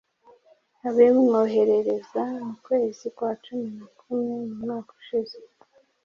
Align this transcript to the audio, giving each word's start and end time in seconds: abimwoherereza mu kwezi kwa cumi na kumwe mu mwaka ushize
abimwoherereza 0.87 2.23
mu 2.45 2.53
kwezi 2.65 3.05
kwa 3.15 3.31
cumi 3.43 3.67
na 3.77 3.87
kumwe 3.97 4.33
mu 4.47 4.55
mwaka 4.61 4.91
ushize 4.99 5.37